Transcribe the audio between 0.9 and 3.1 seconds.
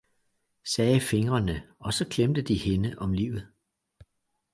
fingrene og så klemte de hende